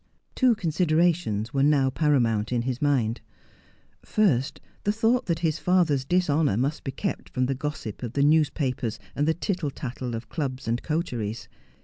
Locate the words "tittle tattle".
9.35-10.15